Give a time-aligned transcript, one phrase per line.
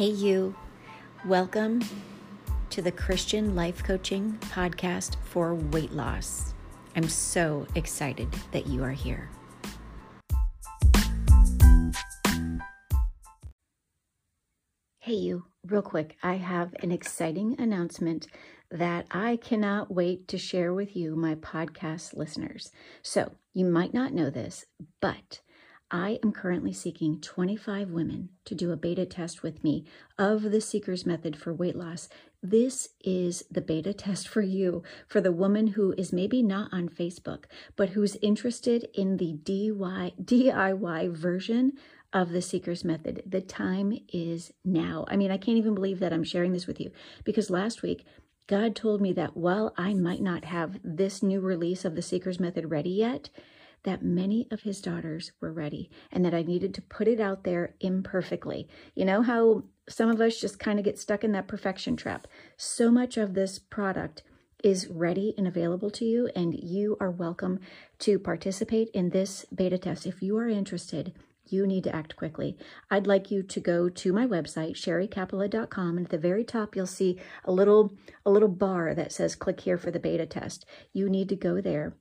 [0.00, 0.54] Hey, you.
[1.26, 1.82] Welcome
[2.70, 6.54] to the Christian Life Coaching Podcast for Weight Loss.
[6.96, 9.28] I'm so excited that you are here.
[15.00, 15.44] Hey, you.
[15.66, 18.26] Real quick, I have an exciting announcement
[18.70, 22.72] that I cannot wait to share with you, my podcast listeners.
[23.02, 24.64] So, you might not know this,
[25.02, 25.40] but
[25.90, 29.84] I am currently seeking 25 women to do a beta test with me
[30.16, 32.08] of the Seeker's Method for weight loss.
[32.42, 36.88] This is the beta test for you, for the woman who is maybe not on
[36.88, 41.72] Facebook, but who's interested in the DIY, version
[42.12, 43.24] of the Seeker's Method.
[43.26, 45.04] The time is now.
[45.08, 46.92] I mean, I can't even believe that I'm sharing this with you
[47.24, 48.04] because last week,
[48.46, 52.40] God told me that while I might not have this new release of the Seeker's
[52.40, 53.30] Method ready yet,
[53.84, 57.44] that many of his daughters were ready and that I needed to put it out
[57.44, 58.68] there imperfectly.
[58.94, 62.26] You know how some of us just kind of get stuck in that perfection trap?
[62.56, 64.22] So much of this product
[64.62, 67.60] is ready and available to you, and you are welcome
[68.00, 70.06] to participate in this beta test.
[70.06, 71.14] If you are interested,
[71.46, 72.56] you need to act quickly.
[72.90, 76.86] I'd like you to go to my website, sherrycapella.com, and at the very top you'll
[76.86, 77.92] see a little
[78.24, 80.66] a little bar that says click here for the beta test.
[80.92, 81.96] You need to go there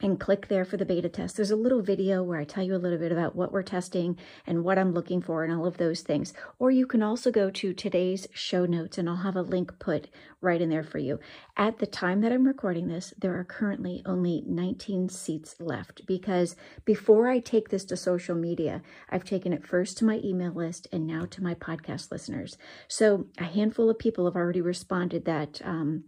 [0.00, 1.36] and click there for the beta test.
[1.36, 4.18] There's a little video where I tell you a little bit about what we're testing
[4.46, 6.32] and what I'm looking for and all of those things.
[6.58, 10.08] Or you can also go to today's show notes and I'll have a link put
[10.40, 11.18] right in there for you.
[11.56, 16.56] At the time that I'm recording this, there are currently only 19 seats left because
[16.84, 20.86] before I take this to social media, I've taken it first to my email list
[20.92, 22.58] and now to my podcast listeners.
[22.88, 26.04] So a handful of people have already responded that um,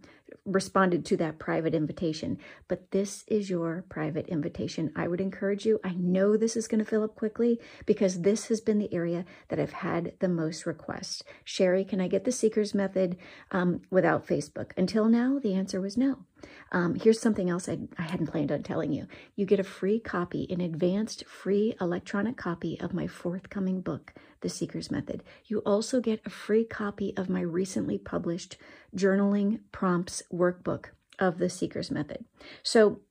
[0.51, 2.37] responded to that private invitation.
[2.67, 4.91] But this is your private invitation.
[4.95, 5.79] I would encourage you.
[5.83, 9.25] I know this is going to fill up quickly because this has been the area
[9.49, 11.23] that I've had the most requests.
[11.43, 13.17] Sherry, can I get the Seekers method
[13.51, 14.71] um, without Facebook?
[14.77, 16.25] Until now, the answer was no.
[16.71, 19.07] Um, here's something else I, I hadn't planned on telling you.
[19.35, 24.49] You get a free copy, an advanced free electronic copy of my forthcoming book, The
[24.49, 25.23] Seeker's Method.
[25.45, 28.57] You also get a free copy of my recently published
[28.95, 32.25] journaling prompts workbook of The Seeker's Method.
[32.63, 33.01] So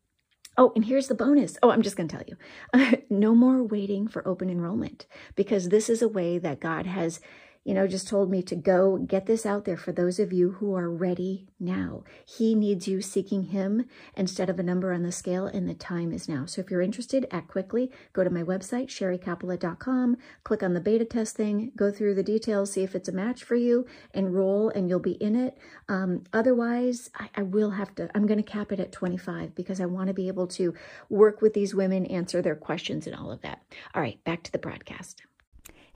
[0.58, 1.56] Oh, and here's the bonus.
[1.62, 2.98] Oh, I'm just going to tell you.
[3.10, 5.06] no more waiting for open enrollment
[5.36, 7.20] because this is a way that God has
[7.68, 10.52] you know, just told me to go get this out there for those of you
[10.52, 12.02] who are ready now.
[12.24, 13.84] He needs you seeking him
[14.16, 16.46] instead of a number on the scale, and the time is now.
[16.46, 17.90] So if you're interested, act quickly.
[18.14, 22.72] Go to my website, sherrycapella.com, click on the beta test thing, go through the details,
[22.72, 23.84] see if it's a match for you,
[24.14, 25.58] enroll, and you'll be in it.
[25.90, 29.78] Um, otherwise, I, I will have to, I'm going to cap it at 25 because
[29.78, 30.72] I want to be able to
[31.10, 33.60] work with these women, answer their questions, and all of that.
[33.94, 35.24] All right, back to the broadcast.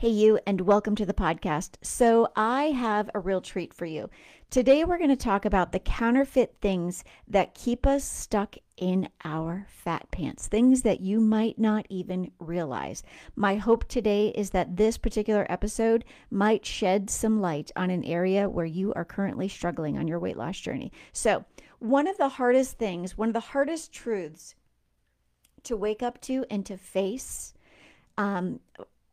[0.02, 1.76] Hey, you, and welcome to the podcast.
[1.80, 4.10] So, I have a real treat for you.
[4.50, 9.64] Today, we're going to talk about the counterfeit things that keep us stuck in our
[9.68, 13.04] fat pants, things that you might not even realize.
[13.36, 18.50] My hope today is that this particular episode might shed some light on an area
[18.50, 20.90] where you are currently struggling on your weight loss journey.
[21.12, 21.44] So,
[21.78, 24.56] one of the hardest things, one of the hardest truths
[25.62, 27.54] to wake up to and to face
[28.18, 28.60] um,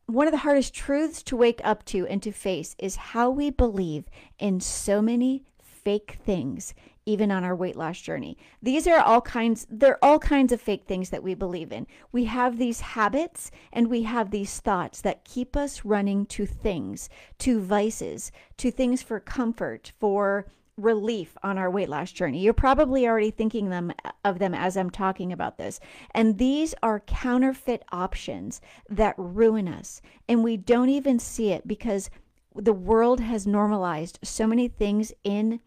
[0.10, 3.52] one of the hardest truths to wake up to and to face is how we
[3.52, 4.06] believe
[4.40, 6.74] in so many fake things
[7.06, 8.38] even on our weight loss journey.
[8.62, 11.88] These are all kinds they're all kinds of fake things that we believe in.
[12.12, 17.10] We have these habits and we have these thoughts that keep us running to things,
[17.40, 20.48] to vices, to things for comfort, for
[20.80, 22.40] relief on our weight loss journey.
[22.40, 23.92] You're probably already thinking them
[24.24, 25.80] of them as I'm talking about this.
[26.12, 30.02] And these are counterfeit options that ruin us.
[30.28, 32.10] And we don't even see it because
[32.56, 35.60] the world has normalized so many things in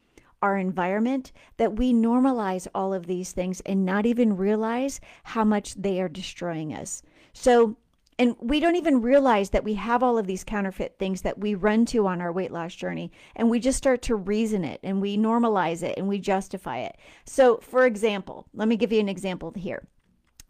[0.42, 5.74] our environment that we normalize all of these things and not even realize how much
[5.74, 7.02] they are destroying us.
[7.32, 7.76] So
[8.22, 11.56] and we don't even realize that we have all of these counterfeit things that we
[11.56, 13.10] run to on our weight loss journey.
[13.34, 16.96] And we just start to reason it and we normalize it and we justify it.
[17.26, 19.88] So, for example, let me give you an example here.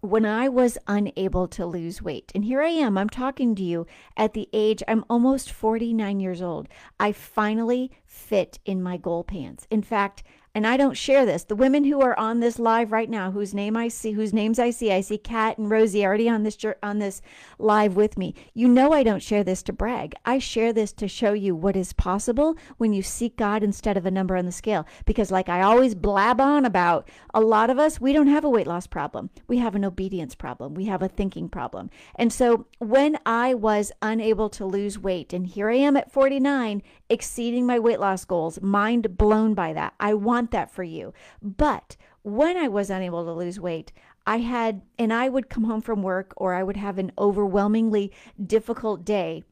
[0.03, 3.87] When I was unable to lose weight, and here I am, I'm talking to you
[4.19, 6.69] at the age, I'm almost 49 years old.
[7.01, 9.67] I finally fit in my goal pants.
[9.71, 11.45] In fact, and I don't share this.
[11.45, 14.59] The women who are on this live right now, whose name I see, whose names
[14.59, 17.23] I see, I see Kat and Rosie already on this on this
[17.59, 18.35] live with me.
[18.53, 20.15] You know I don't share this to brag.
[20.27, 24.05] I share this to show you what is possible when you seek God instead of
[24.05, 24.87] a number on the scale.
[25.07, 28.51] Because like I always blab on about, a lot of us we don't have a
[28.51, 29.31] weight loss problem.
[29.49, 30.75] We have an obedience problem.
[30.75, 31.89] We have a thinking problem.
[32.17, 36.83] And so when I was unable to lose weight, and here I am at 49,
[37.13, 39.93] exceeding my weight loss goals, mind blown by that.
[40.01, 41.13] I want that for you.
[41.43, 43.93] But when I was unable to lose weight,
[44.27, 48.13] I had, and I would come home from work or I would have an overwhelmingly
[48.45, 49.45] difficult day.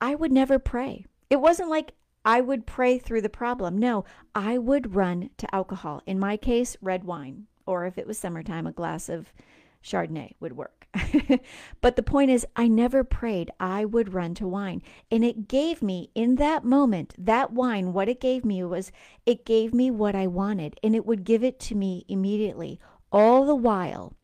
[0.00, 1.06] I would never pray.
[1.30, 1.92] It wasn't like
[2.24, 3.78] I would pray through the problem.
[3.78, 4.04] No,
[4.34, 6.02] I would run to alcohol.
[6.06, 9.32] In my case, red wine, or if it was summertime, a glass of
[9.82, 10.77] Chardonnay would work.
[11.80, 13.50] but the point is, I never prayed.
[13.60, 14.82] I would run to wine.
[15.10, 18.90] And it gave me, in that moment, that wine, what it gave me was
[19.26, 22.80] it gave me what I wanted, and it would give it to me immediately.
[23.12, 24.14] All the while,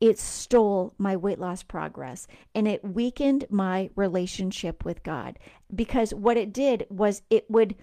[0.00, 5.38] it stole my weight loss progress and it weakened my relationship with God
[5.74, 7.76] because what it did was it would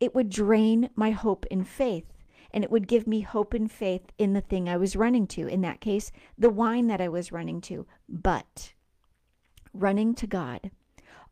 [0.00, 2.12] it would drain my hope and faith
[2.54, 5.48] and it would give me hope and faith in the thing I was running to.
[5.48, 7.84] In that case, the wine that I was running to.
[8.08, 8.72] But
[9.74, 10.70] running to God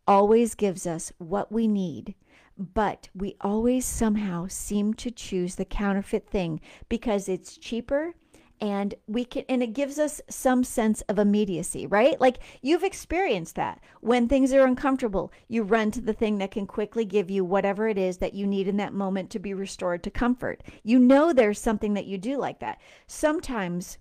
[0.06, 2.16] always gives us what we need,
[2.58, 8.14] but we always somehow seem to choose the counterfeit thing because it's cheaper
[8.62, 13.56] and we can and it gives us some sense of immediacy right like you've experienced
[13.56, 17.44] that when things are uncomfortable you run to the thing that can quickly give you
[17.44, 20.98] whatever it is that you need in that moment to be restored to comfort you
[20.98, 23.98] know there's something that you do like that sometimes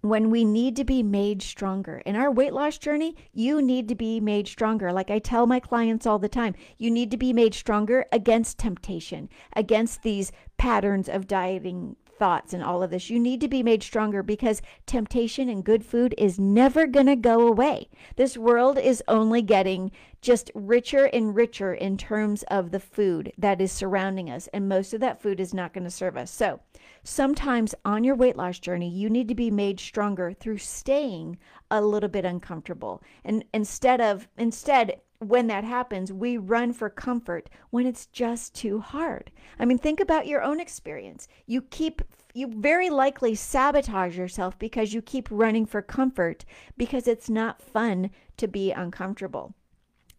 [0.00, 1.98] when we need to be made stronger.
[2.06, 4.92] In our weight loss journey, you need to be made stronger.
[4.92, 8.58] Like I tell my clients all the time, you need to be made stronger against
[8.58, 13.10] temptation, against these patterns of dieting thoughts and all of this.
[13.10, 17.16] You need to be made stronger because temptation and good food is never going to
[17.16, 17.88] go away.
[18.16, 19.90] This world is only getting
[20.20, 24.92] just richer and richer in terms of the food that is surrounding us, and most
[24.92, 26.30] of that food is not going to serve us.
[26.30, 26.60] So,
[27.04, 31.38] sometimes on your weight loss journey, you need to be made stronger through staying
[31.70, 33.02] a little bit uncomfortable.
[33.24, 38.80] And instead of instead when that happens, we run for comfort when it's just too
[38.80, 39.30] hard.
[39.58, 41.28] I mean, think about your own experience.
[41.46, 42.02] You keep
[42.34, 46.44] you very likely sabotage yourself because you keep running for comfort
[46.76, 49.54] because it's not fun to be uncomfortable.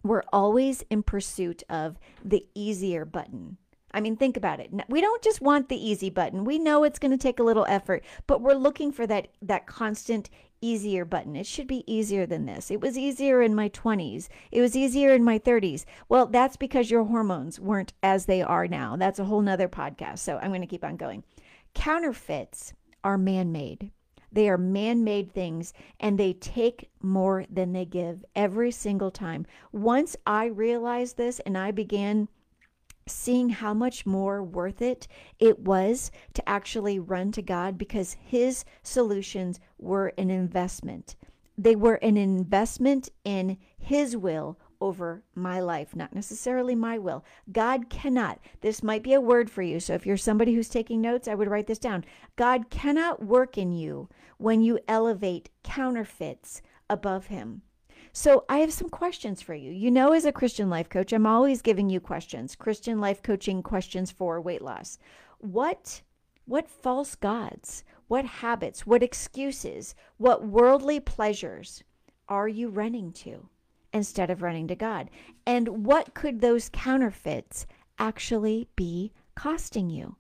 [0.04, 3.58] We're always in pursuit of the easier button.
[3.98, 4.70] I mean, think about it.
[4.90, 6.44] We don't just want the easy button.
[6.46, 9.66] We know it's going to take a little effort, but we're looking for that that
[9.66, 10.30] constant
[10.62, 11.36] easier button.
[11.36, 12.70] It should be easier than this.
[12.70, 14.28] It was easier in my 20s.
[14.52, 15.86] It was easier in my 30s.
[16.10, 18.96] Well, that's because your hormones weren't as they are now.
[18.98, 20.20] That's a whole nother podcast.
[20.20, 21.24] So I'm going to keep on going.
[21.74, 22.74] Counterfeits
[23.04, 23.90] are man made.
[24.32, 29.48] They are man made things and they take more than they give every single time.
[29.72, 32.28] Once I realized this and I began
[33.08, 35.08] seeing how much more worth it
[35.40, 41.16] it was to actually run to God because His solutions were an investment.
[41.58, 47.26] They were an investment in His will over my life, not necessarily my will.
[47.52, 49.80] God cannot, this might be a word for you.
[49.80, 52.06] So if you're somebody who's taking notes, I would write this down.
[52.36, 57.64] God cannot work in you when you elevate counterfeits above Him.
[58.20, 59.72] So, I have some questions for you.
[59.72, 63.62] You know, as a Christian life coach, I'm always giving you questions, Christian life coaching
[63.62, 64.98] questions for weight loss.
[65.38, 66.02] What
[66.46, 71.84] what false gods, what habits, what excuses, what worldly pleasures
[72.28, 73.50] are you running to
[73.94, 75.12] instead of running to God?
[75.46, 77.68] And what could those counterfeits
[78.00, 80.16] actually be costing you?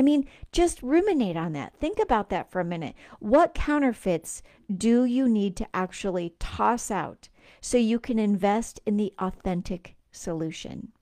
[0.00, 1.74] I mean, just ruminate on that.
[1.78, 2.94] Think about that for a minute.
[3.18, 4.42] What counterfeits
[4.74, 7.28] do you need to actually toss out
[7.60, 10.92] so you can invest in the authentic solution?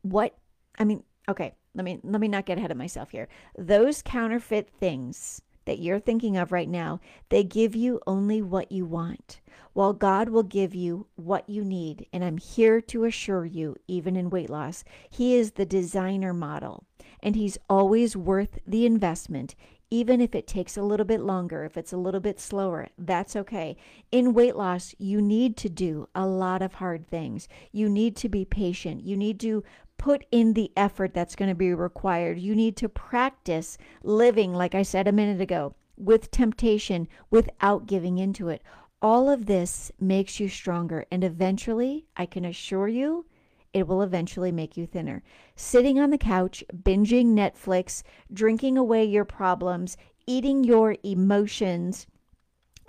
[0.00, 0.36] What
[0.76, 3.28] I mean, okay, let me let me not get ahead of myself here.
[3.56, 6.98] Those counterfeit things that you're thinking of right now,
[7.28, 9.40] they give you only what you want,
[9.74, 12.04] while God will give you what you need.
[12.12, 16.84] And I'm here to assure you, even in weight loss, He is the designer model
[17.22, 19.54] and He's always worth the investment.
[19.90, 23.36] Even if it takes a little bit longer, if it's a little bit slower, that's
[23.36, 23.76] okay.
[24.10, 27.46] In weight loss, you need to do a lot of hard things.
[27.72, 29.04] You need to be patient.
[29.04, 29.62] You need to
[29.98, 32.38] put in the effort that's going to be required.
[32.38, 38.18] You need to practice living, like I said a minute ago, with temptation without giving
[38.18, 38.62] into it.
[39.02, 41.04] All of this makes you stronger.
[41.12, 43.26] And eventually, I can assure you,
[43.72, 45.22] it will eventually make you thinner.
[45.56, 48.02] Sitting on the couch, binging Netflix,
[48.32, 52.06] drinking away your problems, eating your emotions,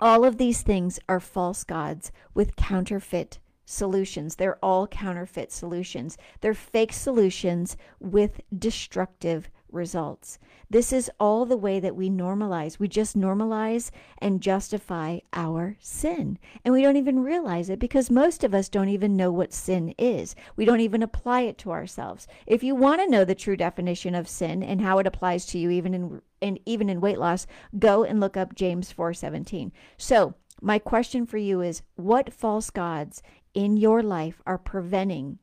[0.00, 4.36] all of these things are false gods with counterfeit solutions.
[4.36, 6.18] They're all counterfeit solutions.
[6.40, 10.38] They're fake solutions with destructive results.
[10.70, 12.78] This is all the way that we normalize.
[12.78, 16.38] We just normalize and justify our sin.
[16.64, 19.94] And we don't even realize it because most of us don't even know what sin
[19.98, 20.34] is.
[20.56, 22.26] We don't even apply it to ourselves.
[22.46, 25.58] If you want to know the true definition of sin and how it applies to
[25.58, 27.46] you even in and even in weight loss,
[27.78, 29.72] go and look up James 4:17.
[29.96, 33.22] So, my question for you is what false gods
[33.54, 35.38] in your life are preventing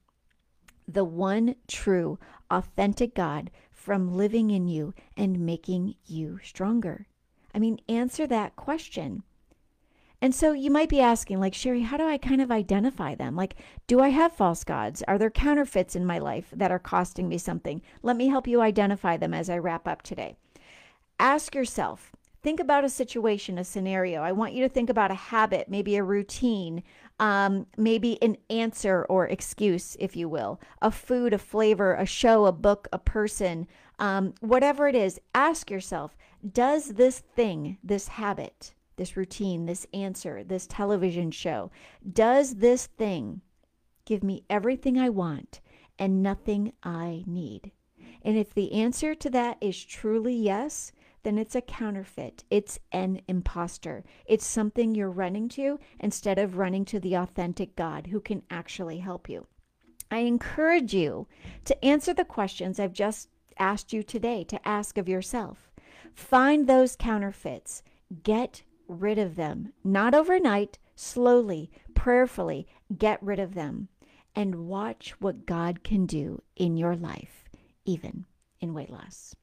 [0.88, 2.20] the one true,
[2.50, 3.50] authentic God
[3.82, 7.08] from living in you and making you stronger?
[7.54, 9.24] I mean, answer that question.
[10.22, 13.36] And so you might be asking, like, Sherry, how do I kind of identify them?
[13.36, 13.56] Like,
[13.88, 15.02] do I have false gods?
[15.08, 17.82] Are there counterfeits in my life that are costing me something?
[18.04, 20.36] Let me help you identify them as I wrap up today.
[21.20, 22.12] Ask yourself,
[22.44, 24.22] think about a situation, a scenario.
[24.22, 26.84] I want you to think about a habit, maybe a routine,
[27.22, 32.48] um, maybe an answer or excuse, if you will, a food, a flavor, a show,
[32.48, 33.68] a book, a person,
[34.00, 35.22] um, whatever it is.
[35.36, 36.18] Ask yourself,
[36.51, 41.70] does this thing, this habit, this routine, this answer, this television show,
[42.12, 43.42] does this thing
[44.06, 45.62] give me everything I want
[46.00, 47.72] and nothing I need?
[48.24, 50.92] And if the answer to that is truly yes,
[51.24, 52.44] then it's a counterfeit.
[52.50, 54.04] It's an impostor.
[54.25, 59.00] It's something you're running to instead of running to the authentic God who can actually
[59.00, 59.48] help you.
[60.10, 61.28] I encourage you
[61.66, 65.72] to answer the questions I've just asked you today to ask of yourself.
[66.13, 67.84] Find those counterfeits,
[68.24, 73.88] get rid of them, not overnight, slowly, prayerfully, get rid of them,
[74.36, 77.50] and watch what God can do in your life,
[77.86, 78.25] even
[78.60, 79.36] in weight loss.